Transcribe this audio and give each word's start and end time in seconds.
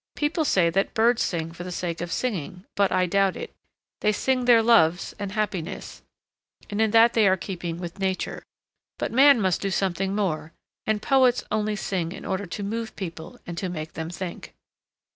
'People 0.15 0.43
say 0.43 0.71
that 0.71 0.95
birds 0.95 1.21
sing 1.21 1.51
for 1.51 1.63
the 1.63 1.71
sake 1.71 2.01
of 2.01 2.11
singing, 2.11 2.65
but 2.75 2.91
I 2.91 3.05
doubt 3.05 3.35
it. 3.37 3.53
They 3.99 4.11
sing 4.11 4.45
their 4.45 4.63
loves 4.63 5.13
and 5.19 5.33
happiness, 5.33 6.01
and 6.71 6.81
in 6.81 6.89
that 6.89 7.13
they 7.13 7.27
are 7.27 7.33
in 7.35 7.39
keeping 7.39 7.77
with 7.77 7.99
nature. 7.99 8.41
But 8.97 9.11
man 9.11 9.39
must 9.39 9.61
do 9.61 9.69
something 9.69 10.15
more, 10.15 10.53
and 10.87 11.03
poets 11.03 11.43
only 11.51 11.75
sing 11.75 12.13
in 12.13 12.25
order 12.25 12.47
to 12.47 12.63
move 12.63 12.95
people 12.95 13.37
and 13.45 13.55
to 13.59 13.69
make 13.69 13.93
them 13.93 14.09
think.' 14.09 14.55